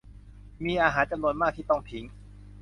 [0.65, 2.05] มีอาหารจำนวนมากที่ต้องทิ้ง